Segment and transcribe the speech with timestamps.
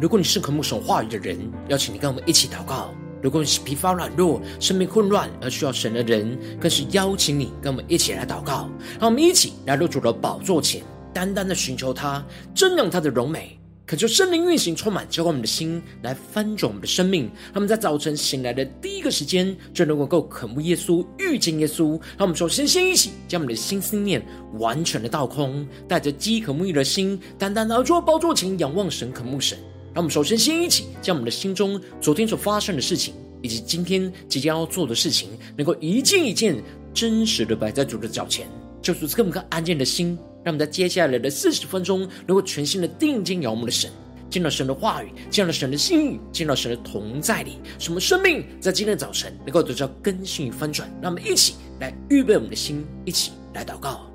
[0.00, 1.36] 如果你是渴慕神话语的人，
[1.70, 8.70] 邀请你跟我们一起祷告；如果你是疲乏软弱、生命混乱而需要神的人，更是邀请你跟我们一起来祷告。
[9.00, 12.24] 让我们一起来入主的宝座前，单单的寻求他，
[12.54, 13.58] 瞻仰他的荣美。
[13.86, 17.24] 恳求圣灵运行，充满浇灌我们的心，来翻转我们的生命。
[17.46, 21.98] 让我们在早晨醒来的第一个时间，就能够够渴慕耶稣、遇见耶稣。
[22.16, 24.24] 让我们首先先一起将我们的心思念
[24.60, 29.58] 完全的倒空，带着饥渴沐浴的心，单单来到宝座前仰望神、渴慕神。
[29.98, 33.12] 让我们首先先一起将我们的心中昨天所发生的事情，
[33.42, 36.62] 以及今天即将要做的事情，能够一件一件
[36.94, 38.46] 真实的摆在主的脚前，
[38.80, 40.16] 就是这么个安静的心。
[40.44, 43.90] 让我们在接下来的四十分钟，能够全心的定睛仰望的神，
[44.30, 50.88] 见到神的话语，见到神的心意，见到神的同在里，什么生命在今天早晨能够得到更新与翻转。
[51.02, 54.07] 让我们一起来预备我们的心，一起来祷告。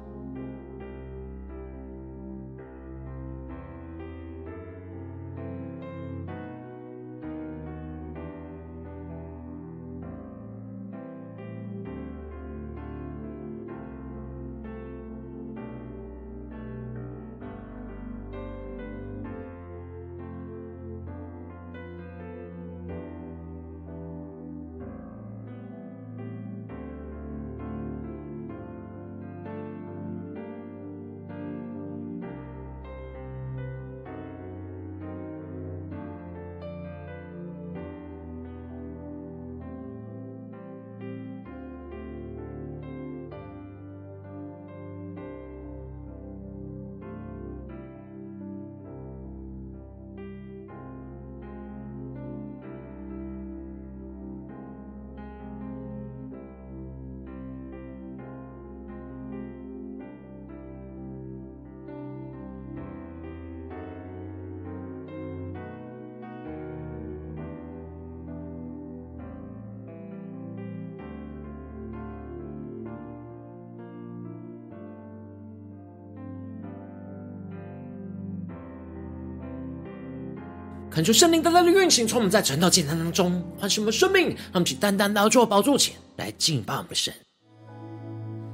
[80.94, 87.12] 恳求圣灵单单的运行，从我们在晨祷祭坛当中唤醒我们生命，让我们去单单来到宝座前来敬拜我们的神。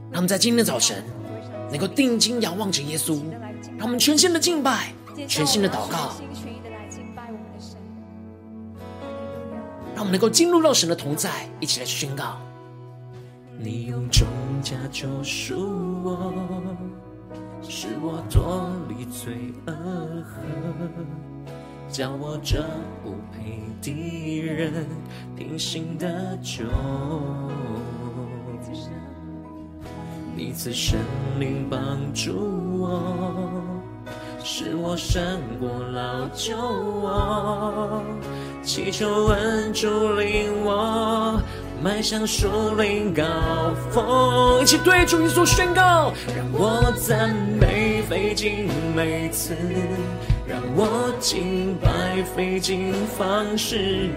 [0.09, 1.03] 让我们在今天的早晨
[1.69, 3.19] 能够定睛仰望着耶稣，
[3.77, 4.93] 让我们全新的敬拜，
[5.27, 6.13] 全新的祷告，
[9.93, 12.39] 让我们能够进入到神的同在，一起来宣告：
[13.57, 14.25] 你用重
[14.63, 15.57] 价救赎
[16.05, 16.33] 我，
[17.67, 19.73] 使我脱离罪恶
[20.23, 20.39] 河。
[21.91, 22.63] 叫我这
[23.03, 24.85] 不配的人
[25.35, 26.63] 平行的酒，
[30.35, 30.99] 你赐圣
[31.39, 31.79] 灵帮
[32.13, 32.31] 助
[32.77, 33.01] 我，
[34.43, 38.03] 使我胜过老旧我，
[38.63, 41.41] 祈求恩主领我
[41.83, 43.23] 迈向树林高
[43.91, 49.55] 峰，一起对主耶稣宣告，让我赞美费尽每次。
[50.49, 54.09] 让我敬拜费尽方式，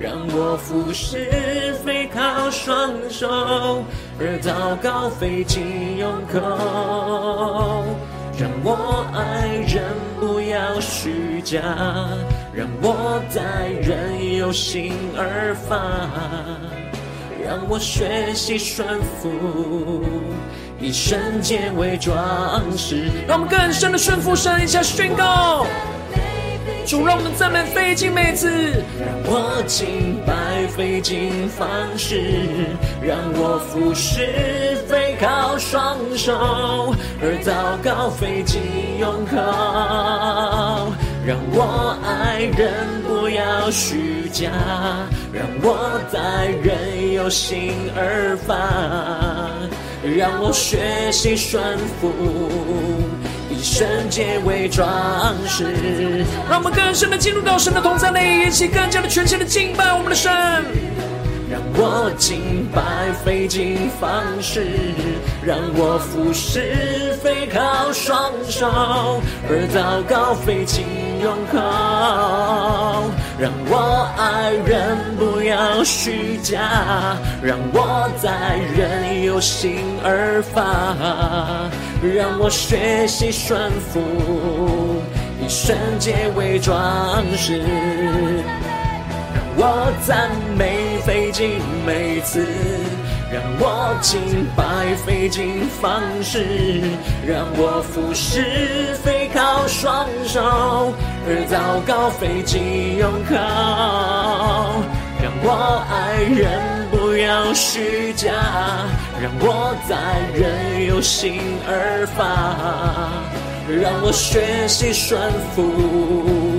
[0.00, 3.84] 让我服侍非靠双手，
[4.18, 6.40] 而祷告费尽用口。
[8.36, 9.84] 让我爱人
[10.18, 11.60] 不要虚假，
[12.52, 15.78] 让我待人有心而发，
[17.44, 19.30] 让我学习顺服，
[20.80, 23.04] 以圣洁为装饰。
[23.26, 25.66] 让我们更深的顺服神，一下宣告。
[26.86, 28.50] 主，让我们赞美费尽每次，
[28.98, 31.68] 让我敬拜费尽方
[31.98, 32.18] 式，
[33.02, 38.62] 让我服侍非靠双手，而祷告费尽
[38.98, 39.36] 用口，
[41.26, 42.72] 让我爱人
[43.06, 44.50] 不要虚假，
[45.30, 48.56] 让我待人有心而发，
[50.02, 52.12] 让我学习顺服。
[53.50, 55.64] 以圣洁为装饰，
[56.48, 60.30] 让我们更深的进入到神的同在内，一起更加的全心的敬拜我们的神。
[61.50, 64.66] 让我敬拜费尽方式，
[65.42, 70.84] 让我服侍非靠双手，而祷告费尽
[71.20, 71.58] 用口。
[73.38, 81.70] 让我爱人不要虚假，让我待人有心而发。
[82.02, 84.00] 让我学习顺服，
[85.40, 87.58] 以圣洁为装饰。
[89.34, 92.46] 让我赞美费尽每次，
[93.30, 96.80] 让我敬拜费尽方式，
[97.26, 100.94] 让我服侍非靠双手，
[101.26, 103.36] 而糟糕费尽用靠。
[105.20, 108.32] 让我爱人不要虚假，
[109.20, 109.94] 让我在
[110.32, 112.24] 人有心而发，
[113.68, 115.20] 让我学习顺
[115.54, 116.57] 服，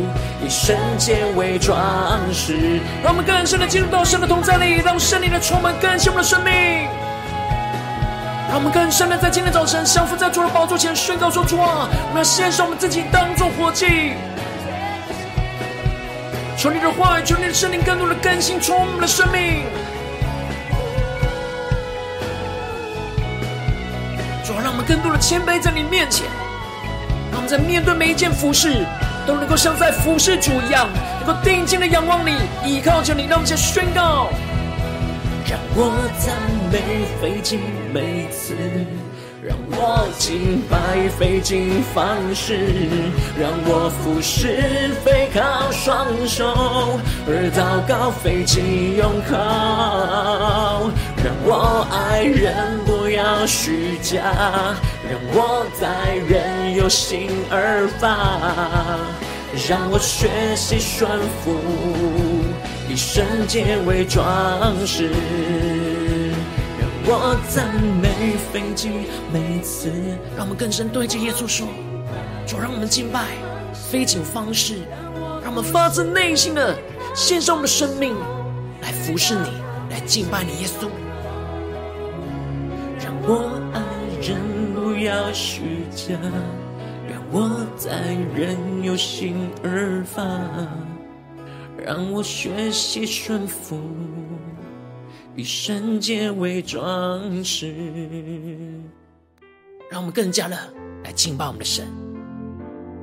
[0.50, 1.78] 圣洁为装
[2.34, 2.81] 饰。
[3.04, 6.54] 让我们更深的进入到神的同在里，让圣灵的充满更新我们的生命。
[8.50, 14.16] 让我们更深的在今天早晨，降服在主的宝座前，宣告说：主啊，我们要献上我们自己，当做活祭。
[16.57, 19.66] 求你的话语，求你的圣灵更多的更新充满我们的生命。
[24.44, 26.25] 主啊，让我们更多的谦卑在你面前，
[27.31, 28.84] 让我们在面对每一件服事，
[29.30, 30.90] 都能够像在服事主一样，
[31.24, 32.31] 能够定睛的仰望你，
[32.66, 34.28] 依靠着你，让我们先宣告。
[35.48, 36.36] 让我赞
[36.72, 37.60] 美费尽
[37.94, 38.56] 每次。
[39.42, 42.68] 让我敬拜费尽方式，
[43.40, 50.92] 让我服侍非靠双手，而祷告费尽用靠。
[51.24, 54.20] 让我爱人不要虚假，
[55.10, 58.10] 让我在人有心而发，
[59.68, 61.10] 让我学习顺
[61.44, 61.56] 服，
[62.88, 64.24] 以圣洁为装
[64.86, 65.10] 饰。
[67.07, 67.68] 让我赞
[68.00, 68.92] 美飞机
[69.34, 69.92] 每次，
[70.38, 71.68] 让我们更深对着耶稣说：
[72.46, 73.25] 主，让我们敬拜
[73.74, 74.75] 费尽方式，
[75.42, 76.78] 让我们发自内心的
[77.16, 78.16] 献上我们的生命
[78.81, 79.50] 来服侍你，
[79.90, 80.88] 来敬拜你，耶稣。
[83.04, 83.81] 让我爱
[84.22, 84.38] 人
[84.75, 86.16] 不要虚假，
[87.31, 90.24] 我在任由心而发，
[91.78, 93.80] 让我学习顺服。
[95.36, 97.72] 以圣洁为装饰，
[99.92, 100.58] 让我们更加的
[101.04, 101.86] 来敬拜我们的神，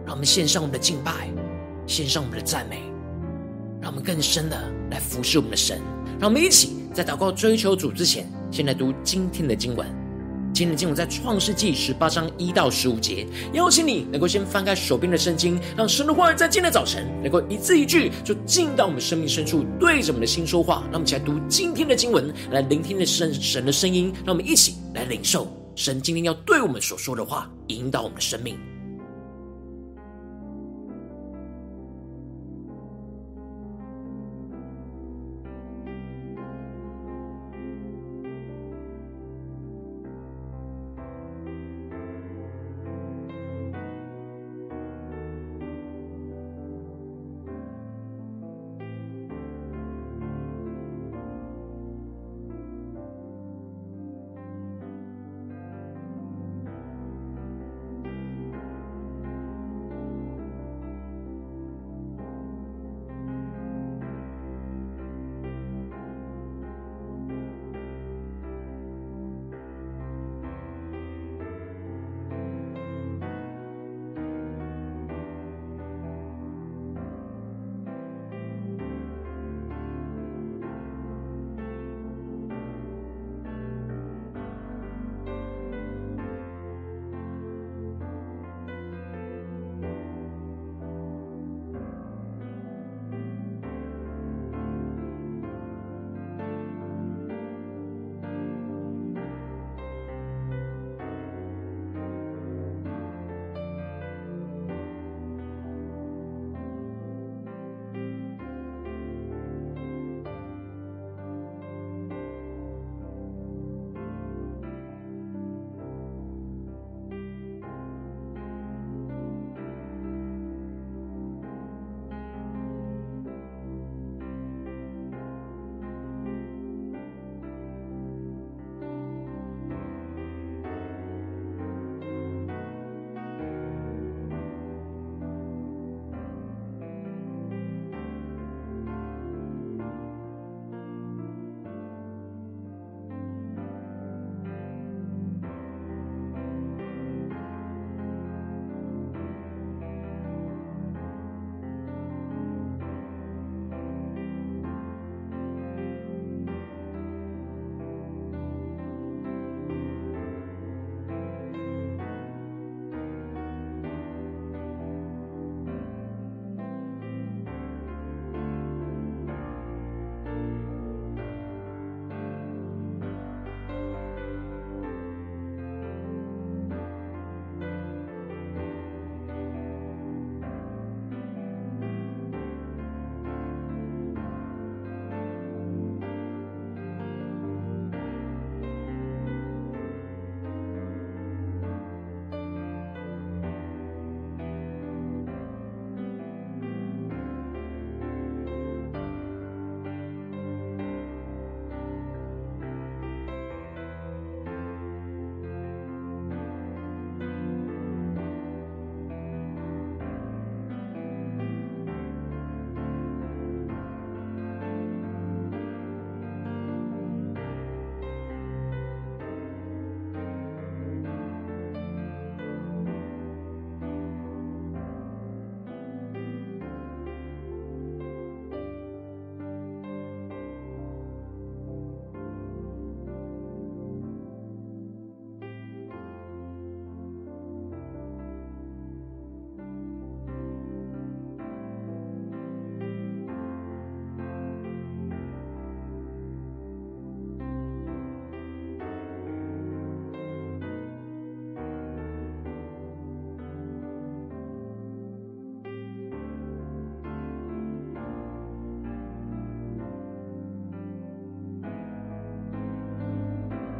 [0.04, 1.30] 让我们献上我们的敬拜，
[1.86, 2.82] 献上我们的赞美，
[3.80, 5.80] 让我们更深的来服侍我们的神。
[6.18, 9.86] 让我们一起在祷告追求主之前，先来读今天的经文。
[10.56, 20.82] 今天的经文在创世纪十八章一到十五节，邀请你能够先翻开手边的圣经，让神的话语在今天早晨能够一字一句就进到我们生命深处，对着我们的心说话。
[20.84, 28.58] 让我们一起来读今天的经文，来聆听的神神的声音，让我们一起来领受神今天要对我们所说的话，引导我们的生命。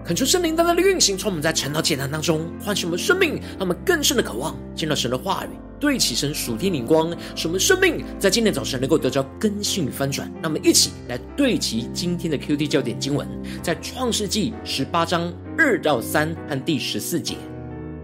[0.06, 5.48] 恳求圣灵单单的运行，从我们在晨祷祭坛当中唤醒我们生命，让我们更深的渴望见到神的话语，
[5.80, 10.30] 对齐神属天灵光，使我们生命在今天早晨能够得到更新与翻转。
[10.40, 13.26] 让我们一起来对齐今天的 QT 焦点经文，
[13.62, 17.34] 在创世纪十八章二到三和第十四节。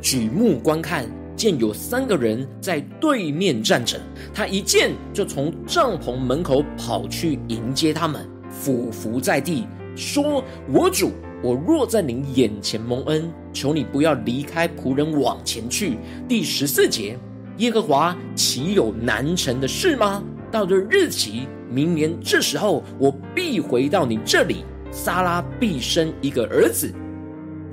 [0.01, 1.07] 举目观看，
[1.37, 4.01] 见有三个人在对面站着，
[4.35, 15.99] 他一见就从帐篷门口跑去迎接他们，俯伏在地，说：“我主。”我若在您眼前蒙恩，求你不要离开仆人往前去。
[16.29, 17.19] 第十四节，
[17.57, 20.23] 耶和华岂有难成的事吗？
[20.53, 26.95] 到了日期，明年这时候，我必回到你这里，撒拉必生一个儿子。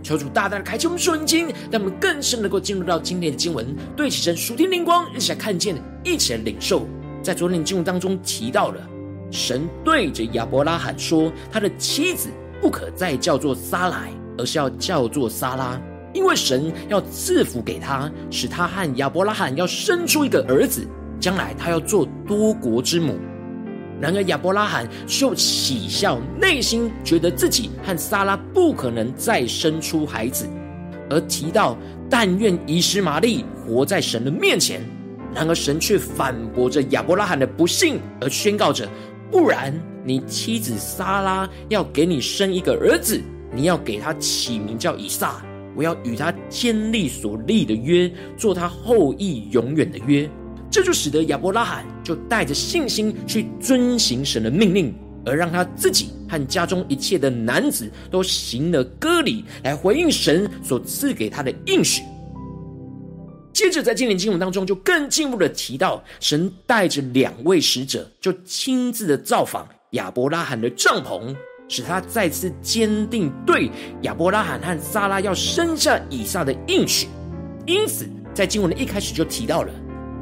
[0.02, 6.88] 求主大大的开启我们属灵经，让我们更深能够进入到今天的经文，对齐神属天灵光，一起来看见，一起来领受。
[7.22, 8.82] 在昨天的经文当中提到了，
[9.30, 12.30] 神对着亚伯拉罕说，他的妻子。
[12.62, 15.80] 不可再叫做撒莱，而是要叫做撒拉，
[16.13, 20.86] 因为神要赐福给他，使他和亚伯拉罕要生出一个儿子，
[21.20, 23.18] 将来他要做多国之母。
[24.01, 30.48] 然而亚伯拉罕就喜笑，内心觉得自己和撒拉不可能再生出孩子，
[31.10, 31.78] 而提到
[32.10, 34.82] 但愿以实玛利活在神的面前。
[35.36, 38.88] 然而神却反驳着亚伯拉罕的不信，而宣告着。
[39.32, 43.22] 不然，你妻子撒拉要给你生一个儿子，
[43.54, 45.44] 你要给他起名叫以撒。
[45.76, 50.30] 我要与他建立所立的约，做他后裔永远的约。
[50.70, 54.94] 这就使得亚伯拉罕就带着信心去遵行神的命令，
[55.26, 62.02] 而让他自己和家中一切的男子都行了割礼，来回应神所赐给他的应许。
[63.51, 71.36] 接着，在今年经文当中，就更进一步的提到，神带着两位使者，就亲自的造访亚伯拉罕的帐篷，
[71.68, 73.70] 使他再次坚定对
[74.03, 77.08] 亚伯拉罕和撒拉要生下以撒的应许。
[77.65, 79.72] 因此，在经文的一开始就提到了，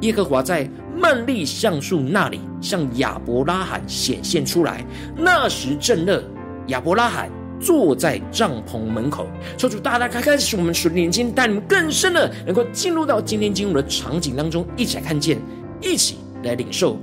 [0.01, 4.83] 耶和华在曼利橡树那里向亚伯拉罕显现出来，
[5.15, 6.23] 那时正热，
[6.67, 7.29] 亚伯拉罕。
[7.59, 15.39] 坐在帐篷门口，求主大大开开，使我们属灵眼睛带你们更深的，能够进入到今天经文的场景当中，一起来看见，
[15.81, 16.97] 一起来领受。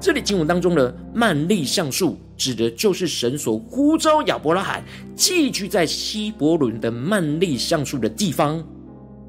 [0.00, 4.84] 这里经文当中的曼利橡树，指的就是神所呼召亚伯拉罕
[5.16, 8.64] 寄居在希伯伦的曼利橡树的地方。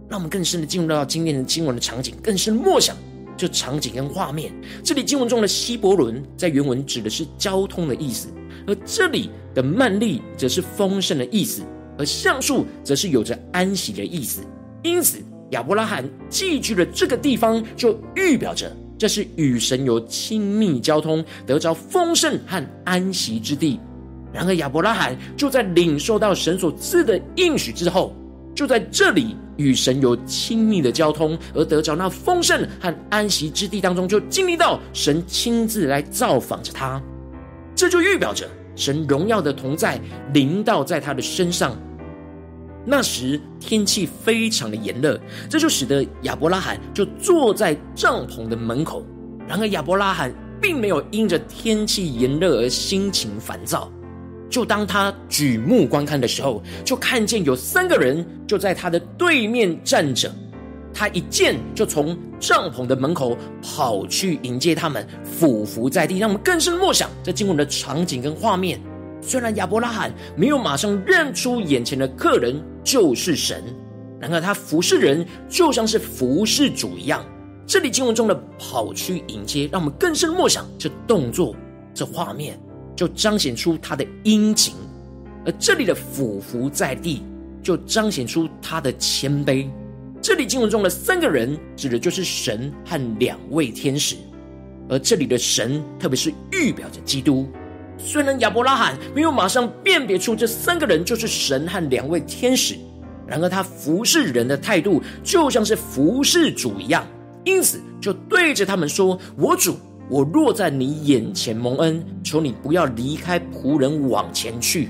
[0.08, 2.96] 让我们更深的进入到今天的经文的场景，更深默想
[3.38, 4.51] 这场景跟画面。
[4.84, 8.28] 这里经文中的希伯伦，在原文指的是交通的意思。
[8.69, 11.63] 而这里的曼利则是丰盛的意思，
[11.97, 14.41] 而橡树则是有着安息的意思。
[14.83, 15.17] 因此，
[15.49, 23.79] 亚伯拉罕寄居的这个地方，就预表着这是与神有亲密交通、得着丰盛和安息之地。
[24.31, 28.15] 然而，亚伯拉罕就在领受到神所赐的应许之后，
[28.53, 37.01] 就在这里与神有亲密的交通，而得着那丰盛和安息之地当中，就经历到神亲自来造访着他。
[37.73, 38.47] 这就预表着
[38.79, 40.00] 神荣耀的同在
[40.33, 41.75] 临到在他的身上。
[42.86, 45.19] 那时天气非常的炎热，
[45.50, 49.05] 这就使得亚伯拉罕就坐在帐篷的门口。
[49.48, 53.91] 然而亚伯拉罕并没有因着天气炎热而心情烦躁。
[54.50, 60.33] 就当他举目观看的时候，就看见有三个人就在他的对面站着。
[61.00, 68.77] 他一见就从帐篷的门口跑去迎接他们，俯伏在地，让我们更深默想这经文的场景跟画面。
[69.22, 73.63] 虽然亚伯拉罕没有马上认出眼前的客人就是神，
[74.20, 77.24] 然而他服侍人就像是服侍主一样。
[77.65, 81.56] 这里经文中的跑去迎接，让我们更深默想这动作、
[81.94, 82.60] 这画面，
[82.94, 84.74] 就彰显出他的殷勤；
[85.46, 87.24] 而这里的俯伏在地，
[87.63, 89.65] 就彰显出他的谦卑。
[90.29, 94.15] 这里经文中的三个人，指的就是神和两位天使，
[94.88, 97.48] 而这里的神，特别是预表着基督。
[97.98, 102.75] 虽然亚伯拉罕没有马上辨别出这三个人就是神和两位天使，
[103.25, 107.03] 然而他服侍人的态度就像是服侍主一样，
[107.43, 109.79] 因此就对着他们说：“我主，
[110.12, 114.89] 我若在你眼前蒙恩，求你不要离开仆人往前去。”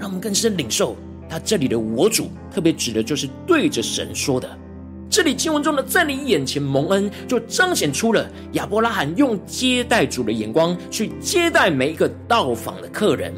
[0.00, 0.96] 让我们更深领受。
[1.28, 4.48] 他这里的“我主”特别指的就是对着神说的。
[5.10, 13.34] 这里经文中的“在你眼前蒙恩”，就彰显出了亚伯拉罕用接待主的眼光去接待每一个到访的客人。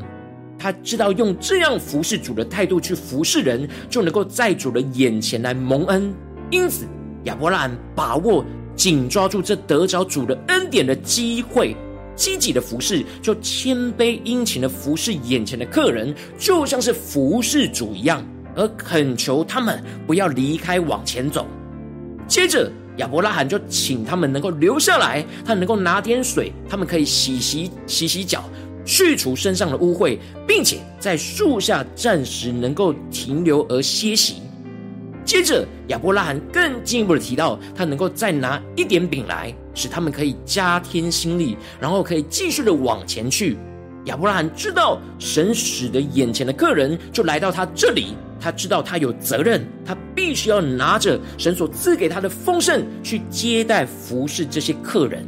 [0.59, 6.13] 他知道用这样服侍主的态度去服侍人，就能够在主的眼前来蒙恩。
[6.51, 6.87] 因此，
[7.25, 8.45] 亚伯拉罕把握
[8.77, 11.75] 紧抓住这得着主的恩典的机会，
[12.15, 18.23] 积极的服侍，就谦卑殷勤的服侍眼前的客人，就像是服侍主一样，
[18.55, 21.47] 而恳求他们不要离开，往前走。
[22.33, 28.43] 接着，亚伯拉罕就请他们能够留下来，他能够拿点水，他们可以洗洗洗洗脚，
[28.87, 30.17] 去除身上的污秽，
[30.49, 34.37] 并且在树下暂时能够停留而歇息。
[35.27, 43.59] 接着，亚伯拉罕更进一步的提到，他能够再拿一点饼来，使他们可以加添心力，然后可以继续的往前去。
[44.07, 55.25] 亚伯拉罕知道神使得眼前的客人就来到他这里，他知道他有责任，他必须要拿着神所赐给他的丰盛去接待服侍这些客人。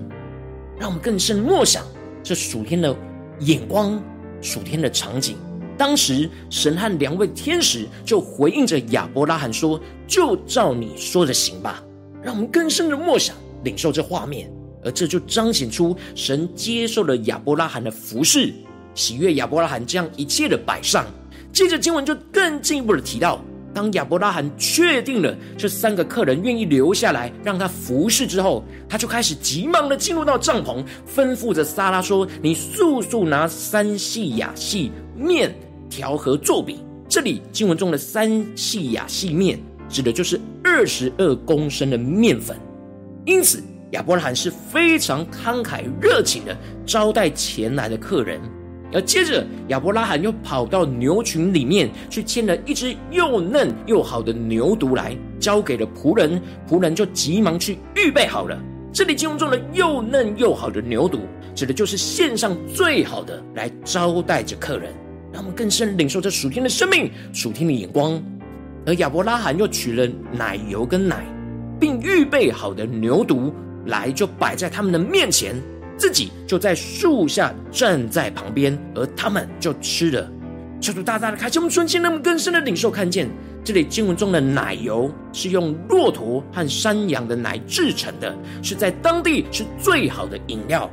[0.77, 1.85] 让我们更深默想
[2.25, 2.95] 这属天的
[3.39, 4.03] 眼光，
[4.43, 5.37] 属天的场景。
[5.79, 11.83] 当时，神和两位天使就回应着亚伯拉罕说：“就照你说的行吧。”
[12.21, 14.51] 让我们更深的默想、领受这画面，
[14.85, 18.53] 而这就彰显出神接受了亚伯拉罕的服侍，
[18.95, 21.05] 喜悦亚伯拉罕将一切的摆上。
[21.55, 23.41] 接着经文就更进一步的提到，
[23.73, 35.55] 当亚伯拉罕确定了这三个客人愿意留下来让他服侍之后，他就开始急忙的进入到帐篷，吩咐着撒拉说：“你速速拿三细亚细面。”
[35.89, 39.57] 调和作饼，这里经文中的三细亚细面，
[39.89, 42.57] 指的就是二十二公升的面粉。
[43.25, 43.63] 因此，
[43.93, 48.41] 亚伯拉罕是非常慷慨热情的招待前来的客人。
[48.95, 58.57] 而接着，亚伯拉罕又跑到牛群里面去牵了一只又嫩又好的牛犊来，交给了仆人，仆人就急忙去预备好了。
[58.93, 61.19] 这里经文中的又嫩又好的牛犊，
[61.53, 64.93] 指的就是献上最好的来招待着客人。
[65.33, 68.23] 让我们更深领受这属天的生命、属天的眼光。
[68.87, 71.25] 而亚伯拉罕又取了奶油跟奶，
[71.81, 73.53] 并预备好的牛犊
[73.87, 75.61] 来，就摆在他们的面前，
[75.97, 80.31] 自己就在树下站在旁边，而他们就吃了。
[80.81, 83.31] 求主大大的开启我们纯心，让我们更深的领受看见，
[83.65, 90.91] 这里经文中的奶油是用骆驼和山羊的奶制成的，是在当地是最好的饮料。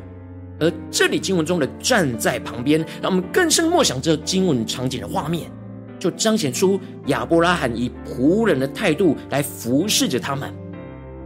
[0.59, 5.51] 而这里经文中的站在旁边，让我们更深默想这经文场景的画面，
[5.99, 10.53] 就彰显出亚伯拉罕以仆人的态度来服侍着他们。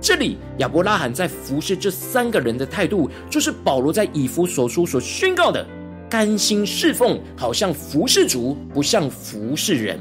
[0.05, 5.65] 这里亚伯拉罕在服侍这三个人的态度，就是保罗在以弗所书所宣告的
[6.07, 9.97] 甘心侍奉，好像服侍主，不像服侍人。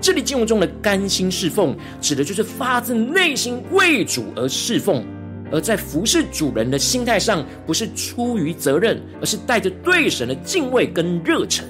[0.00, 5.04] 这里经文中的甘心侍奉，指的就是发自内心为主而侍奉。
[5.52, 11.66] 而在服侍主人的心态上，不是出于责任，而是带着对神的敬畏跟热忱。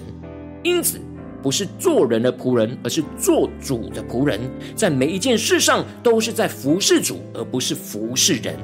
[0.63, 1.01] 因此，
[1.45, 4.41] 不是做人的仆人，而是做主的仆人。
[4.75, 8.57] 在每一件事上，都是在服侍主，而不是服侍人。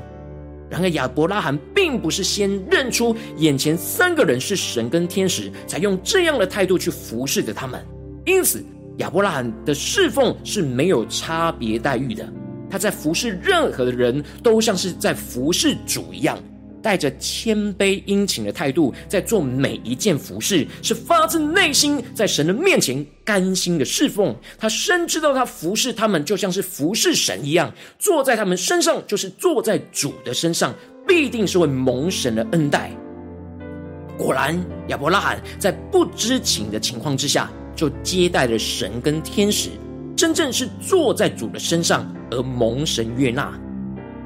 [0.71, 7.85] 然而，亚伯拉罕并不是先认出眼前三个人是神跟天使，才用这样的态度去服侍着他们。
[8.25, 8.64] 因此，
[8.97, 12.27] 亚伯拉罕的侍奉是没有差别待遇的。
[12.71, 16.38] 他在服侍任何的人都像是在服侍主一样，
[16.83, 24.35] 带着谦卑殷勤的态度，在做每一件服侍，是发自内心在神的面前甘心的侍奉。
[24.59, 30.75] 他深知道他服侍他们就像是服侍神一样，坐在他们身上就是坐在主的身上，
[31.07, 32.90] 必定是会蒙神的恩待。
[34.19, 39.71] 果然，亚伯拉罕在不知情的情况之下，就接待了神跟天使。
[40.14, 43.59] 真正是坐在主的身上而蒙神悦纳，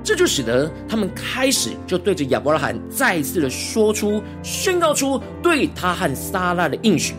[0.04, 7.14] 这就使得他们开始就对着亚伯拉罕再次的说出、宣告出对他和撒拉的应许。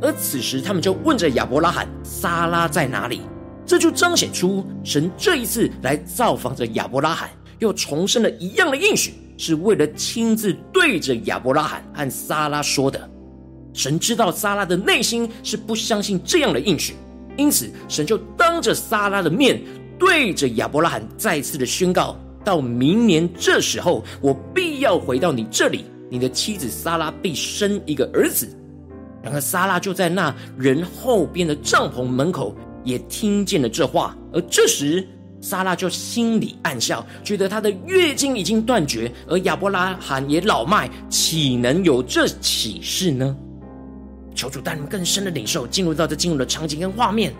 [0.00, 3.20] 而此时，他们就问着亚伯拉罕：“撒拉在哪里？”
[3.66, 13.08] 这就彰显出神这一次来造访着亚伯拉罕，又重申了一样的应许，是为了亲自对着亚伯拉罕和撒拉说的。
[13.74, 16.94] 神知道撒拉的内心是不相信这样的应许。
[17.36, 19.62] 因此，神就当着撒拉的面，
[19.98, 28.48] 对着亚伯拉罕再次的宣告：到明年这时候，我必要回到你这里，你的妻子撒拉必生一个儿子。
[29.22, 34.16] 然而，撒拉就在那人后边的帐篷门口，也听见了这话。
[34.32, 35.06] 而这时，
[35.42, 43.36] 撒拉就心里暗笑，觉得她的月经已经断绝，而亚伯拉罕也老迈，岂能有这启示呢？
[44.34, 47.30] 求主带你们更深的领受，进入到这进入的场景跟画面。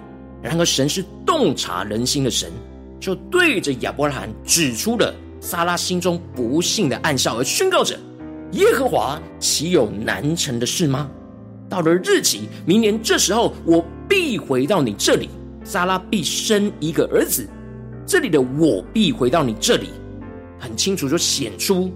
[0.43, 2.51] 然而，神是洞察人心的神，
[3.01, 7.99] 就对着亚伯拉罕指出了撒拉心中不信的暗笑，而宣告着
[8.53, 11.11] ：“耶和华岂有难成的事吗？
[11.69, 15.31] 到了日期，明年这时候，我必回到你这里，
[15.65, 17.49] 撒拉必生一个儿子。”
[18.07, 19.91] 这里的“我必回到你这里”，
[20.59, 21.93] 很清楚就显出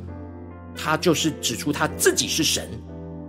[0.75, 2.69] 他就是指出他自己是神，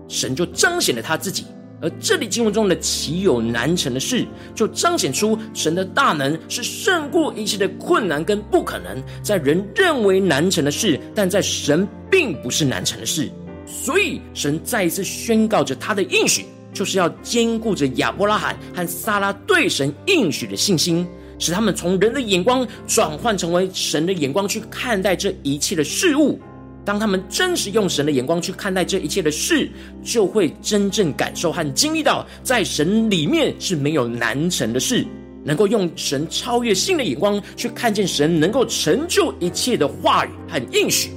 [0.07, 1.45] 神就彰显了他自己。
[1.81, 13.29] 而这里经文中的“岂有难成的事”，就彰显出神的大能是胜过一切的困难跟不可能，在人认为难成的事，但在神并不是难成的事。
[13.67, 21.05] 所以，神再一次宣告着他的应许，就是要坚固着亚伯拉罕和撒拉对神应许的信心，
[21.39, 26.39] 使他们从人的眼光转换成为神的眼光去看待这一切的事物。
[26.85, 29.69] 当他们真实用神的眼光去看待这一切的事，
[30.03, 35.05] 就会真正感受和经历到，在神里面是没有难成的事。
[35.43, 41.11] 能够用神超越性的眼光去看见神能够成就一切的话语和应许。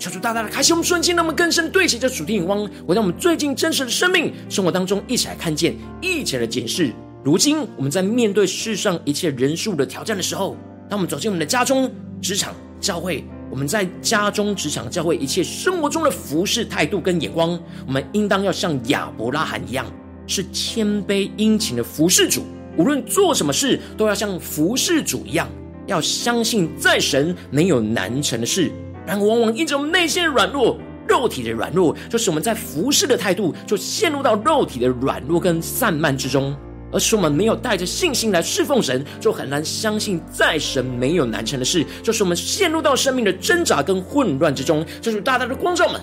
[0.00, 6.92] 求主大大的开心我们瞬间，让我们更深对齐这属天眼光，回到我们最近真实的生命生活当中，一起来看见，一起来检视。
[7.22, 10.56] 如今我们在面对世上一切人数的挑战的时候，
[10.90, 11.88] 当我们走进我们的家中、
[12.20, 13.24] 职场、教会。
[13.52, 19.84] 我们在家中、职场、教会一切生活中的服侍态度跟眼光，我们应当要像亚伯拉罕一样，
[20.26, 22.46] 是谦卑殷勤的服侍主。
[22.78, 25.46] 无论做什么事，都要像服侍主一样，
[25.86, 28.72] 要相信在神没有难成的事。
[29.06, 36.56] 然而，往往因着我们内心的软弱、肉体的软弱，就是我们在服侍的态度，就陷入到肉体的软弱跟散漫之中。
[36.92, 41.84] 而是我们没有带着信心来侍奉神，就很难相信在神没有难成的事。
[42.02, 44.84] 就是我们陷入到生命的挣扎跟混乱之中。
[45.00, 46.00] 就是大大的光照们，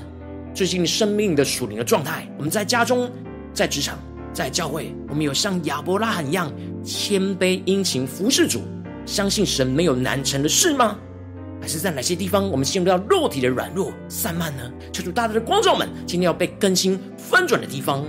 [0.53, 2.27] 最近生命的属灵的状态。
[2.37, 3.09] 我们在家中、
[3.53, 3.97] 在职场、
[4.33, 6.51] 在教会，我们有像亚伯拉罕一样
[6.83, 8.63] 谦卑殷勤服侍主，
[9.05, 10.97] 相信神没有难成的事吗？
[11.61, 14.63] 还是在哪些地方我们陷入到肉体的软弱、散漫呢？
[14.93, 18.05] 求主大大的光照们，今天要被更新翻转的地方。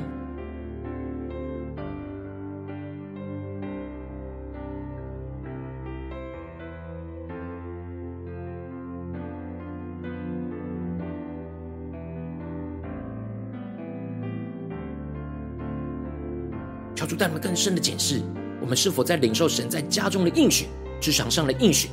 [17.10, 18.22] 主带我们更深的检视，
[18.60, 20.66] 我们是否在领受神在家中的应许、
[21.00, 21.88] 职场上的应许、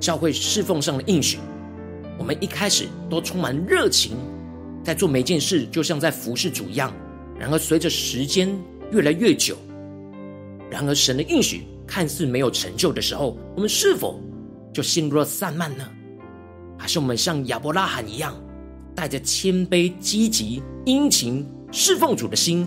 [0.00, 1.36] 教会侍奉上的应许。
[2.18, 4.16] 我们一开始都充满热情，
[4.82, 6.90] 在做每件事，就像在服侍主一样。
[7.38, 8.48] 然而，随着时间
[8.92, 9.58] 越来越久，
[10.70, 14.18] 然而神的应许看似没有成就的时候，我们是否
[14.72, 15.86] 就陷入了散漫呢？
[16.78, 18.34] 还是我们像亚伯拉罕一样，
[18.94, 22.66] 带着谦卑、积极、殷勤侍奉主的心？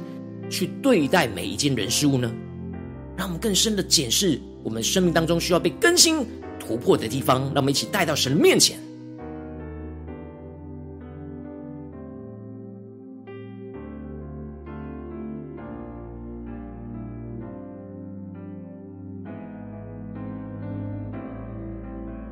[0.50, 2.32] 去对待每一件人事物呢？
[3.16, 6.26] 让我们更深的检视我们生命当中需要被更新
[6.60, 8.80] 突破的地方，让我们一起带到神面前。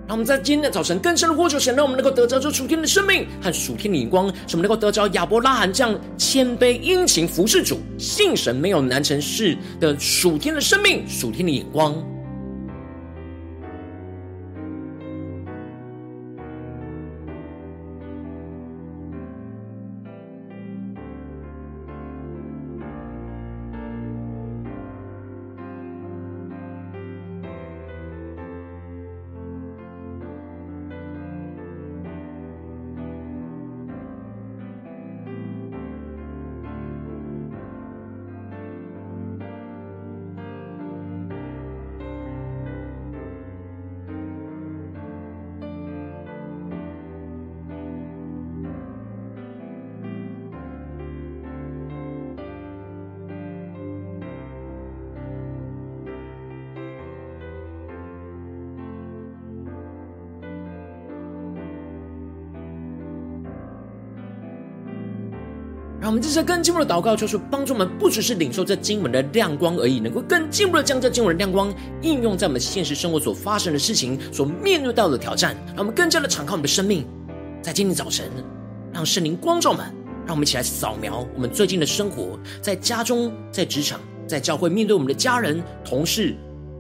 [0.08, 11.93] 让我们在今天的早晨更深的呼求神，让我们能够得着这属天的生命和属天的眼光，使我们能够得着亚伯拉罕这样谦卑殷勤服侍主、信神没有难成事的属天的生命、属天的眼光。
[66.08, 77.06] 我们这次更进步的祷告，就是帮助我们不只是领受这经文的亮光而已，能够更进一步的将这经文的亮光应用在我们现实生活所发生的事情、所面对到的挑战，让我们更加的敞开我们的生命。
[77.62, 78.32] 在今天早晨，
[78.93, 79.86] 让圣灵光照们，
[80.26, 86.34] 让我们一起来扫描我们最近的生活，在家中、在职场、在教会，面对我们的家人、同事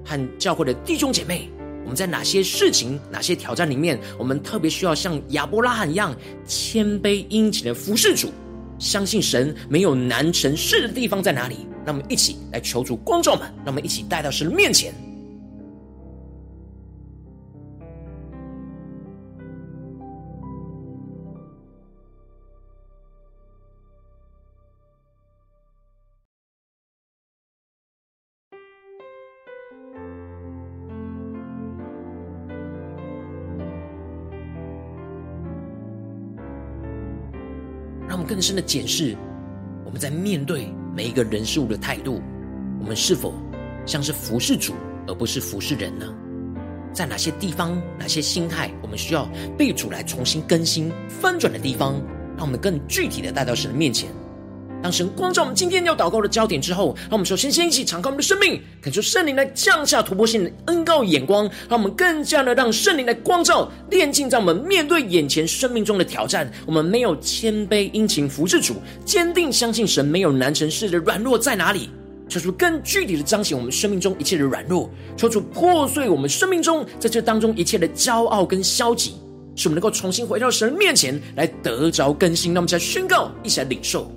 [0.05, 1.49] 和教会的弟兄姐妹，
[1.83, 6.15] 我们在哪些事情、哪些挑战里面，我们特别需要像亚伯拉罕一样
[6.47, 8.31] 谦卑殷勤的服侍主。
[8.79, 11.67] 相信神没有难成事的地方在哪里？
[11.85, 14.93] 让我们一起来求助光照们，让我们一起带到神的面前。
[38.37, 39.17] 更深的检视
[39.83, 42.21] 我们在面对每一个人事物的态度，
[42.79, 43.33] 我们是否
[43.83, 44.75] 像是服侍主，
[45.07, 46.05] 而不是服侍人呢？
[46.93, 51.99] 在哪些地方、哪些心态，我们需要被主来重新更新、翻转的地方，
[52.37, 54.07] 让我们更具体的带到神的面前。
[54.87, 71.89] 当神光照我们今天要祷告的焦点之后，让我们首先先一起敞开我们的生命，恳求圣灵来降下突破性的恩膏眼光，让我们更加的让圣灵来光照、炼净，在我们面对眼前生命中的挑战，我们没有谦卑殷勤服侍主，坚定相信神没有难成事的软弱在哪里？
[72.29, 79.15] 求主更具体的彰显我们生命中一切的软弱，求主破碎我们生命中在这当中一切的骄傲跟消极，
[79.57, 82.53] 使我们能够重新回到神面前来得着更新。
[82.53, 84.09] 那么，再宣告，一起来领受。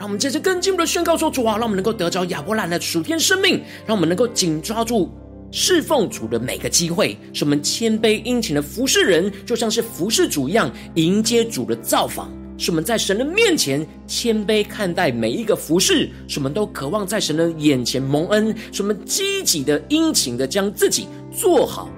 [0.00, 5.12] 让我们接着更进一步的宣告说：主啊，让我们能够得着亚伯兰的属天生命，让我们能够紧抓住
[5.52, 12.32] 侍奉主的每个机会，使我们谦卑殷勤的服侍人，就像是服侍主一样，迎接主的造访。
[12.56, 21.90] 使我们在神的面前谦卑看待每一个服侍，使我们都渴望在神的眼前蒙恩，使我们积极的殷勤的将自己做好，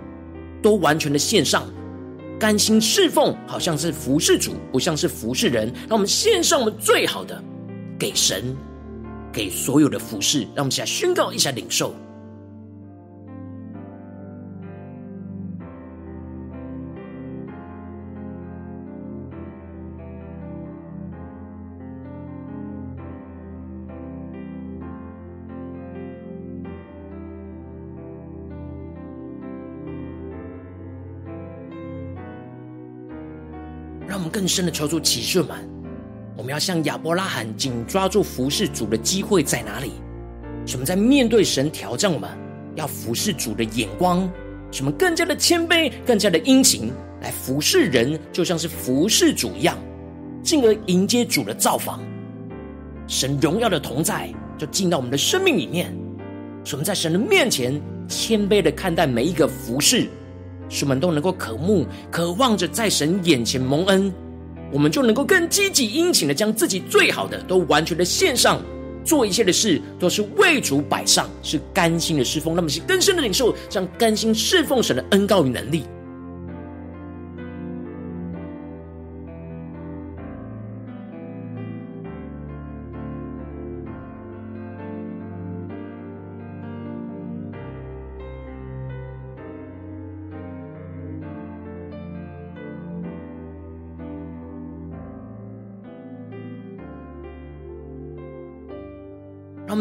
[0.61, 1.71] 都完全的献上，
[2.37, 5.73] 甘心侍奉，好像是服侍主，不像是服侍人。
[5.89, 7.41] 让我们献上我们最好的。
[8.03, 8.57] 给神，
[9.33, 11.95] 给所有的服侍，让我们现在宣告一下领受。
[34.09, 35.82] 让我们更深的求助启示们。
[36.37, 39.93] 我们要像亚伯拉罕紧抓住服侍主的机会在哪里？
[40.65, 42.31] 什么在面对神挑战我们
[42.75, 44.29] 要服侍主的眼光？
[44.71, 46.91] 什么更加的谦卑，更加的殷勤
[47.21, 49.77] 来服侍人，就像是服侍主一样，
[50.43, 52.01] 进而迎接主的造访。
[53.07, 55.95] 神荣耀的同在就进到我们的生命里面。
[56.65, 60.09] 使我们在神的面前谦卑的看待每一个服侍，
[60.71, 64.11] 使我们都能够渴慕、渴望着在神眼前蒙恩。
[64.73, 68.61] 我们就能够更积极殷勤的将自己最好的都完全的献上，
[69.05, 72.57] 做一切的事都是为主摆上，是甘心的侍奉。
[72.57, 75.85] 那么是更深的领受，将甘心侍奉神的恩膏与能力。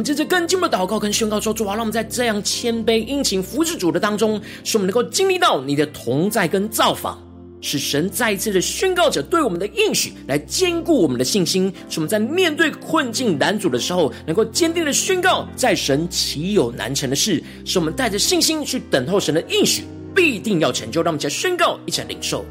[0.02, 7.22] 们接着更进一步的祷告跟宣告说：主啊，让我们在这样谦卑殷勤服侍主的当中，使我们能够经历到你的同在跟造访，
[7.62, 11.72] 使神再一次的宣告着对我们的应许，来坚固我们的信心。
[11.88, 17.44] 使我们在面对困境难阻的时候，能够坚定的宣告，在神岂有难成的事？
[17.64, 19.84] 使我们带着信心去等候神的应许，
[20.16, 21.04] 必定要成就。
[21.04, 22.44] 让我们再宣告，一起来领受。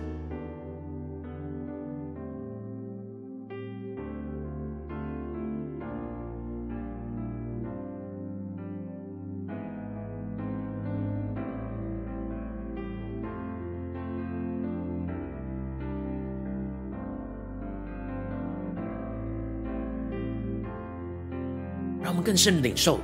[22.10, 22.98] 让我们更深领受，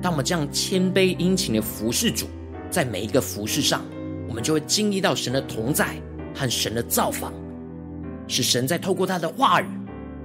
[0.00, 2.26] 当我们这样谦卑殷勤的服侍主，
[2.70, 3.84] 在每一个服侍上，
[4.28, 5.96] 我们就会经历到神的同在
[6.32, 7.32] 和神的造访，
[8.28, 9.66] 使神在透过他的话语，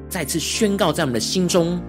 [0.07, 1.81] 再次宣告在我们的心中，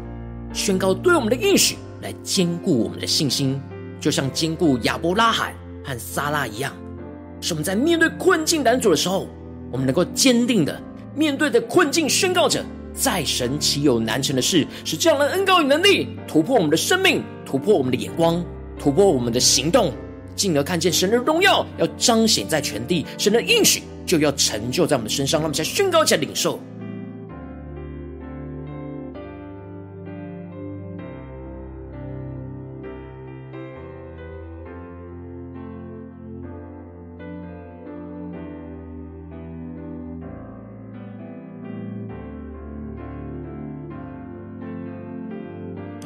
[0.55, 3.61] 宣告对我们的应许，来坚固我们的信心，
[4.01, 5.53] 就像坚固亚伯拉罕
[5.85, 6.73] 和撒拉一样，
[7.43, 9.29] 使我们在面对困境难阻的时候，
[9.71, 10.81] 我们能够坚定的
[11.15, 12.65] 面对的困境，宣告着。
[12.95, 14.67] 再神奇有难成的事？
[14.85, 18.45] 是这样的恩膏与能力突破我们的生命，突破我们的眼光，
[18.79, 19.93] 突破我们的行动，
[20.37, 25.41] 进而看见神的荣耀要彰显在全地，神的应许就要成就在我们身上。
[25.41, 26.61] 让我们再宣告一下领受。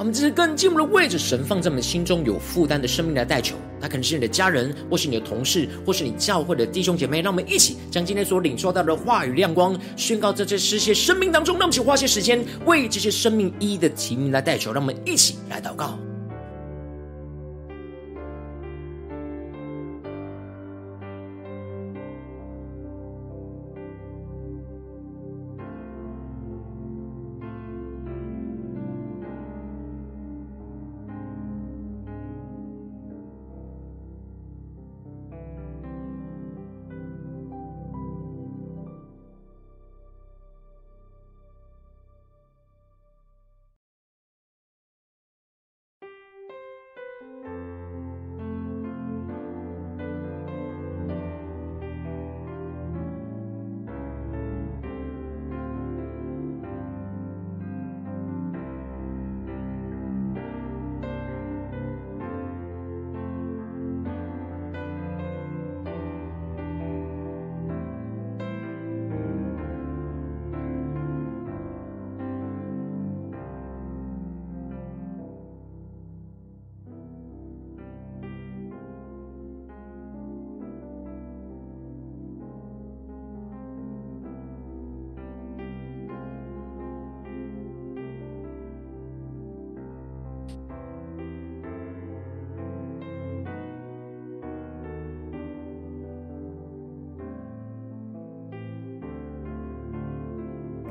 [0.06, 7.20] 们这是更进一步的为着神放在我们心中有负担的生命来代求，他可能是你的家人，或是你的同事，或是你教会的弟兄姐妹。
[7.20, 11.56] 让我们一起将今天所领受到的话语亮光宣告在这世界生命当中。
[11.58, 14.72] 让我们一起花些时间为这些生命一一的提名来代求。
[14.72, 15.98] 让我们一起来祷告。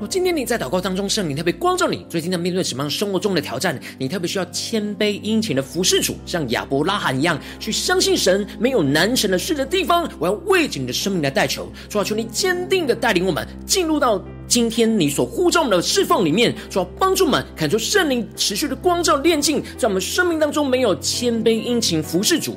[0.06, 3.78] 今天你在祷告当中，圣灵特别光照你，最近在面对什么样生活中的挑战？
[3.98, 10.08] 你特别需要谦卑殷勤的服侍主，像亚伯拉罕一样，去相信神没有难成的事的地方。
[10.18, 22.56] 我要为着你的生命来代求，主啊，求你坚定的带领我们进入到今天你所呼召的侍奉里面，主啊，帮助我们看出圣灵持续的光照炼净，在我们生命当中没有谦卑殷勤服侍主。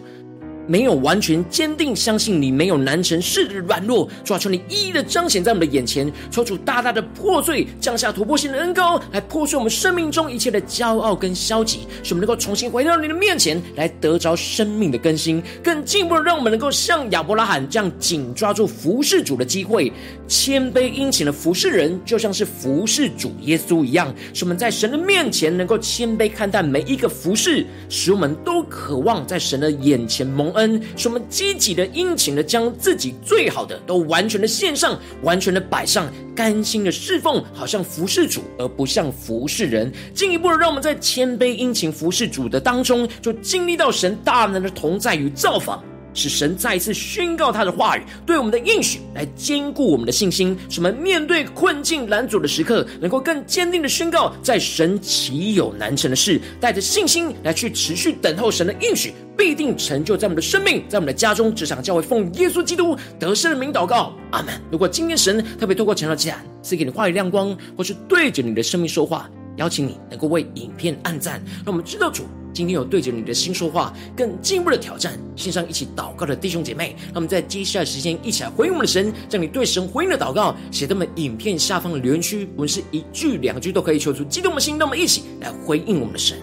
[0.69, 19.91] 没有完全坚定相信你没有难成事的软弱，主啊，求你一一的彰显在我们的眼前，抽出大大的破碎，降下突破性的恩膏，来破碎我们生命中一切的骄傲跟消极，使我们能够重新回到你的面前，来得着生命的更新，更进一步的让我们能够像亚伯拉罕这样紧抓住服侍主的机会，
[20.27, 30.58] 谦卑殷勤的服侍人，就像是服侍主耶稣一样，使我们在神的面前能够谦卑看待每一个服侍，使我们都渴望在神的眼前蒙恩。
[30.59, 39.91] 恩，使我们积极的、殷勤的，将自己最好的都完全的献上，完全的摆上，甘心的侍奉，好像服侍主，而不像服侍人。
[40.13, 45.83] 进一步的，让我们在谦卑殷勤服侍主的当中，就经历到神大能的同在与造访。
[46.13, 64.53] 使神再一次宣告他的话语，对我们的应许来坚固我们的信心，使我们面对困境拦阻的时刻，能够更坚定的宣告，在神岂有难成的事，带着信心来去持续等候神的应许，必定成就在我们的生命，在我们的家中、职场、教会，奉耶稣基督得胜的名祷告，阿门。
[64.71, 72.23] 如果今天神特别透过晨祷祭坛赐给你话语亮光，或是对着你的生命说话，邀请你能够为影片按赞，让我们知道主。
[72.53, 86.37] 今天有对着你的心说话，更进一步的挑战，线上一起祷告的弟兄姐妹，那么在接下来时间一起来回应我们的神，将你对神回应的祷告写在我们影片下方的留言区，我们是一句两句都可以，求出激动的心，那么一起来回应我们的神。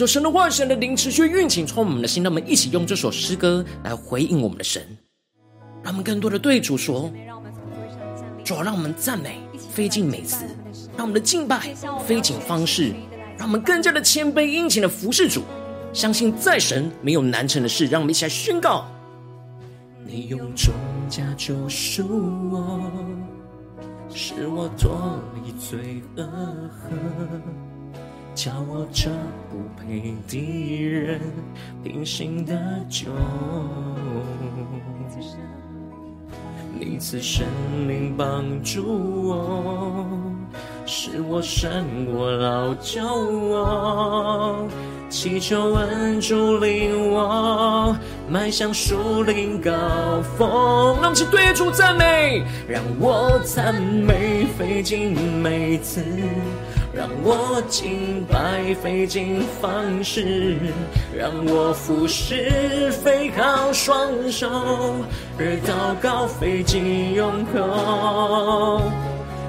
[0.00, 2.22] 感受神的话，神的灵持续运行，充满我们的心。
[2.22, 4.82] 让我们一起用这首诗歌来回应我们的神，
[5.82, 7.12] 让我们更多的对主说：
[8.42, 10.46] 主要让我们赞美飞进美词，
[10.96, 11.74] 让我们的敬拜
[12.06, 12.94] 非仅方式，
[13.36, 15.42] 让我们更加的谦卑殷勤的服侍主，
[15.92, 17.84] 相信在神没有难成的事。
[17.84, 18.86] 让我们一起来宣告：
[20.06, 20.72] 你用重
[21.10, 22.08] 价救赎
[22.50, 22.90] 我，
[24.08, 26.26] 使我脱离罪恶，
[28.34, 29.10] 叫我这
[29.50, 31.20] 不配的人
[31.82, 32.54] 平行的
[32.88, 33.06] 酒。
[36.78, 37.44] 你赐生
[37.86, 38.82] 命帮助
[39.28, 40.06] 我，
[40.86, 44.66] 使我胜过老旧我，
[45.10, 47.94] 祈求恩主领我
[48.30, 49.72] 迈向树林高
[50.38, 50.48] 峰。
[50.48, 55.12] 让我们一起对主赞美，让我赞美费尽
[55.42, 56.02] 每次。
[56.92, 60.56] 让我敬拜费尽方式，
[61.16, 64.48] 让我服侍非靠双手，
[65.38, 68.82] 而祷告费尽用口。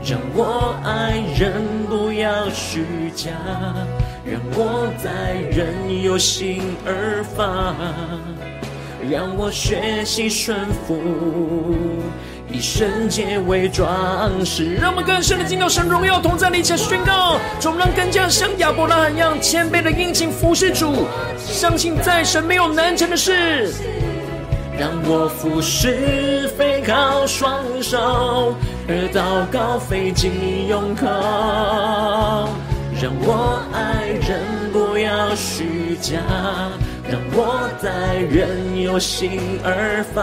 [0.03, 2.83] 让我爱人不要虚
[3.15, 3.31] 假，
[4.23, 7.75] 让我待人有心而发，
[9.09, 11.01] 让我学习顺服。
[12.51, 23.73] 以圣洁为装饰，让我们更深的进到神荣耀同在里，一起宣告，总让更加像亚伯拉罕一样谦卑的殷勤服侍主，相信在神没有难成的事。
[24.77, 28.55] 让我服侍非靠双手，
[28.87, 30.31] 而祷告飞进
[30.67, 31.05] 胸口。
[33.01, 34.41] 让我爱人
[34.71, 36.19] 不要虚假，
[37.09, 40.21] 让我待人有心而发。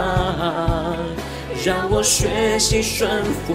[1.65, 3.55] 让我学习顺服，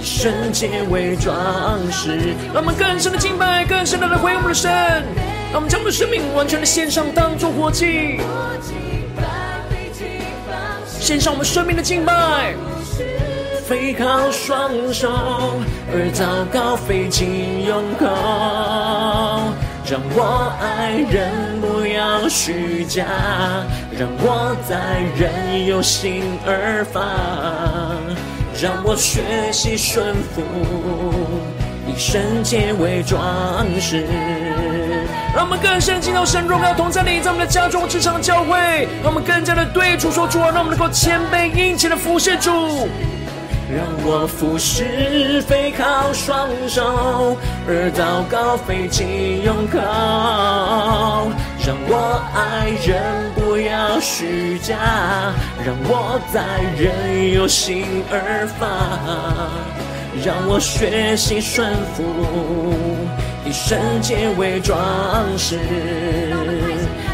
[0.00, 1.34] 以圣洁为装
[1.92, 2.34] 饰。
[2.52, 4.70] 让我们更深的敬拜，更深的来回应我们的神。
[5.52, 8.20] 让我们将我们的生命完全的献上，当作活祭。
[10.88, 12.54] 献上我们生命的敬拜，
[13.68, 15.10] 非靠双手，
[15.92, 18.06] 而祷告非仅用口。
[19.88, 21.45] 让我爱人
[21.96, 23.04] 要虚假，
[23.98, 27.00] 让我在人有心而发，
[28.60, 30.42] 让我学习顺服，
[31.88, 34.04] 以圣洁为装饰。
[35.34, 42.88] 让我们更深进到神荣耀同在里，在我们的家中、职场、教会，让我们更加的对主说主啊，让我们能够谦卑殷勤的服侍主。
[43.68, 47.36] 让我服侍非靠双手，
[47.66, 49.78] 而祷告非仅用口。
[51.66, 54.76] 让我爱人不要虚假，
[55.64, 56.44] 让我在
[56.80, 58.66] 人有心而发。
[60.24, 62.04] 让我学习顺服，
[63.44, 64.78] 以圣洁为装
[65.36, 65.58] 饰。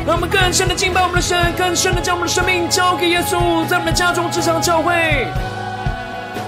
[0.05, 5.27] 让我们更深的敬拜我们的神，更深的将我们的生命交给耶稣，在我们的家中、职场、教会。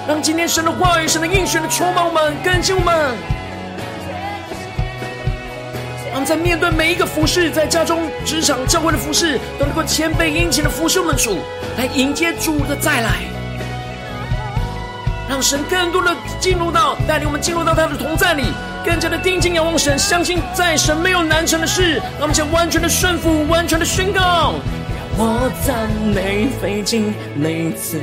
[0.07, 2.95] 让今天神的话语、神的应许的充满我们，更新我们。
[6.07, 11.39] 让我们在面对每一个服事，在家中、职场、教会的服事，都能够谦卑殷勤的服侍我们主，
[11.79, 13.11] 来迎接主的再来。
[15.27, 18.45] 让神更多的进入到，带领我们进入到他的同在里，
[18.85, 21.95] 更加的定睛仰望神，相信在神没有难成的事。
[22.19, 24.55] 让我们将完全的顺服，完全的宣告。
[25.17, 27.99] 让我赞美费尽每次。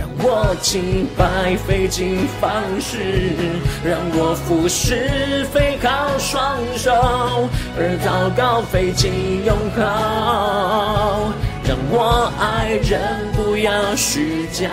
[0.00, 2.96] 让我清白费尽方式，
[3.84, 6.90] 让我服侍非靠双手，
[7.76, 9.82] 而祷告费尽用口。
[11.68, 14.70] 让我爱人不要虚假，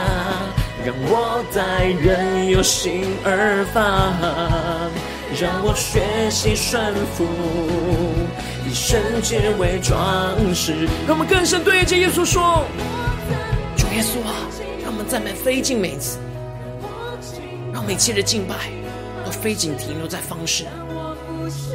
[0.86, 3.82] 让我待人有心而发。
[5.38, 6.00] 让我学
[6.30, 7.28] 习顺服，
[8.66, 9.94] 以圣洁为装
[10.56, 10.88] 饰。
[11.06, 12.64] 让我们更深对着耶稣说：
[13.76, 14.32] 主耶稣啊！
[15.08, 16.20] 赞美非尽美词，
[17.74, 18.56] 让每切的敬拜
[19.26, 20.66] 都非仅停留在方式，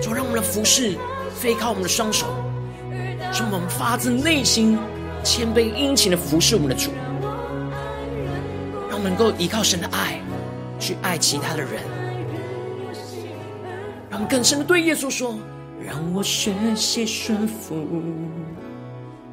[0.03, 0.97] 就让我们的服事
[1.35, 2.27] 非靠我们的双手，
[3.33, 4.79] 是我们发自内心
[5.25, 6.91] 谦卑殷勤的服侍我们的主，
[8.91, 10.21] 让我们能够依靠神的爱
[10.79, 11.83] 去爱其他的人，
[14.11, 15.39] 让我们更深的对耶稣说：
[15.83, 17.83] 让我学习顺服，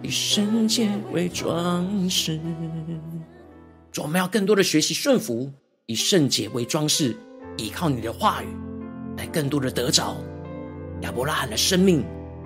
[0.02, 2.40] 以圣洁为装饰。
[3.98, 5.52] 我们要更多的学习顺服，
[5.88, 7.16] 以圣洁为装饰，
[7.58, 8.48] 依靠你的话语，
[9.18, 10.16] 来更多的得着
[11.02, 12.04] 亚伯拉罕的生命，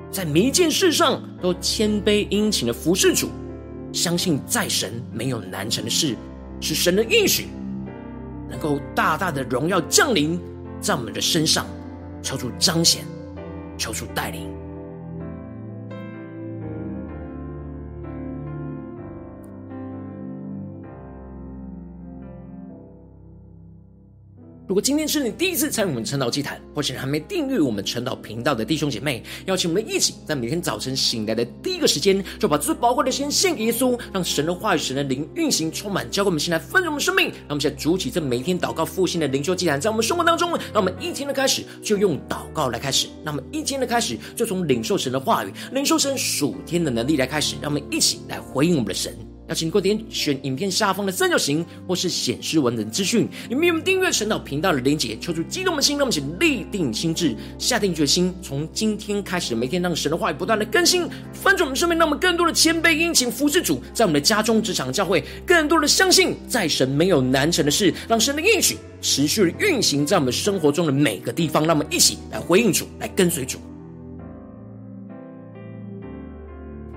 [0.10, 3.30] 在每一件事上都谦卑殷勤的服侍主，
[3.92, 6.16] 相信在神没有难成的事，
[6.62, 7.48] 是神的应许，
[8.50, 10.40] 能够大大的荣耀降临
[10.80, 11.68] 在我们的身上，
[12.22, 13.04] 求主彰显，
[13.78, 14.63] 求主带领。
[24.74, 37.28] 如果今天是你第一次参与我们晨祷祭坛，或是你还没订阅我们晨祷频道的弟兄姐妹，邀请我们一起在每天早晨醒来的第一个时间，就把最宝贵的时间献给耶稣，让神的话语、神的灵运行充满，交给我们，先来丰盛我们生命。
[37.28, 49.16] 让我们现在主起这每天祷告复兴的灵修祭坛，在我们生活当中，让我们一天的开始就用祷告来开始，让我们一天的开始就从领受神的话语、领受神属天的能力来开始，让我们一起来回应我们的神。
[49.54, 73.60] 请过点选影片下方的三角形，或是显示文字资讯，里面有订阅晨祷频道的连结，抽出激动的心，让我们一起立定心智，下定决心，从今天开始，每天让神的话语不断的更新，翻转我们生命，让我们更多的谦卑殷勤服侍主，在我们的家中、职场、教会，更多的相信，在神没有难成的事，让神的应许持续的运行在我们生活中的每个地方，让我们一起来回应主，来跟随主。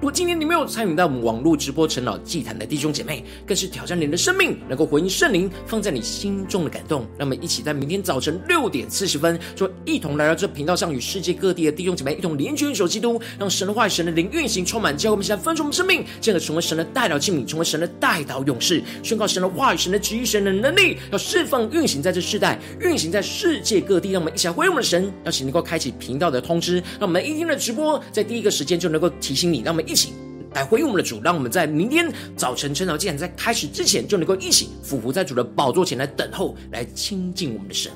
[0.07, 7.01] 如果今天你没有参与到我们网络直播陈老祭坛的弟兄姐妹，更是挑战你的生命，能够回应圣灵放在你心中的感动。
[7.19, 24.13] 让我们一起在明天早晨六点四十分，就一同来到这频道上，与世界各地的弟兄姐妹一同联结、联手基督，让神的话语、神的灵运行充满，教会我们现在分出我们生命，进而成为神的代祷器皿，成为神的代祷勇士，宣告神的话语、神的旨意、神的能力，要释放、运行在这世代，运行在世界各地。
[24.13, 30.13] 让我们一起来回应我们的神，邀请能够开启频道的通知，让我们一天的直播在第一个时间就能够提醒你，让我们一起。
[30.55, 37.93] 来回应我们的主，让我们在明天早晨晨祷竟然在开始之前，就能够一起俯伏在主的宝座前来等候，来亲近我们的神。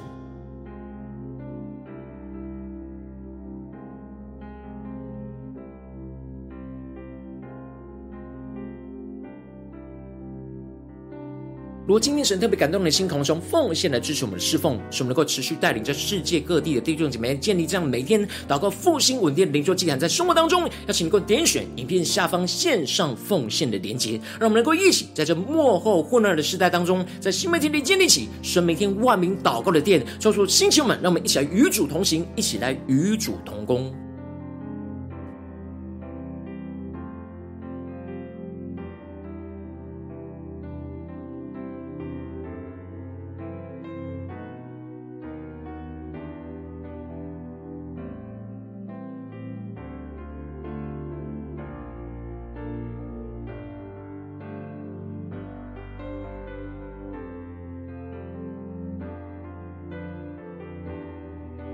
[11.90, 33.92] 如果今天神特别感动你的心，同时奉献来支持我们的侍奉，使我们能够持续带领着世界各地的弟兄姐妹建立这样每天祷告复兴稳定的灵修祭坛，在生活当中，邀请你能够点选影片下方线上奉献的连结，让我们能够一起在这幕后混乱的时代当中，在新媒体里建立起神每天万名祷告的殿，抽出星球们，让我们一起来与主同行，一起来与主同工。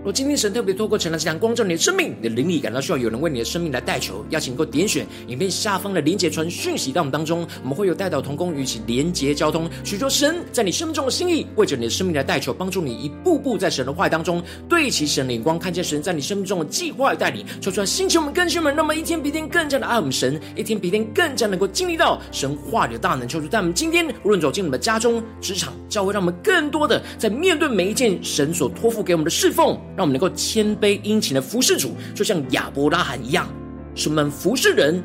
[0.06, 29.76] 若今天神特别透过晨祷祭坛光照你的生命，你的灵里感到需要有人为你的生命来代求，邀请你能够点选影片下方的连结传讯息到我们当中，我们会有代祷同工与其连结交通，许求神在你生命中的心意，为着你的生命来代求，帮助你一步步在神的话语当中对齐神的眼光，看见神在你生命中的计划与带领，说出来星球们、更新们，那么一天比一天更加的爱我们神，一天比一天更加能够经历到神话里的大能，求主在我们今天无论走进我们的家中、职场、教会，让我们更多的在面对每一件神所托付给我们的侍奉。
[29.96, 33.48] 让我们能够谦卑殷勤的服侍主，就像亚伯拉罕一样。
[33.94, 35.02] 使我们服侍人，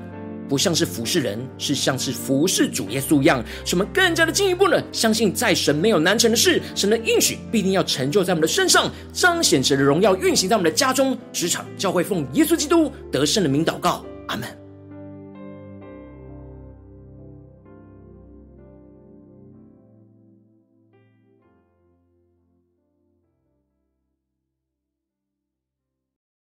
[0.50, 3.42] 不像是服侍人，是像是服侍主耶稣一样。
[3.64, 14.61] 使我们更加的进一步呢，相信在神没有难成的事，神的应许必定要成就在我们的身上，彰显神的荣耀，运行在我们的家中、职场、教会，奉耶稣基督得胜的名祷告，阿门。